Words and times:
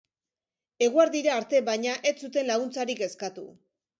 Eguerdira 0.85 1.35
arte, 1.41 1.59
baina, 1.69 1.93
ez 2.11 2.15
zuten 2.27 2.49
laguntzarik 2.53 3.05
eskatu. 3.09 3.47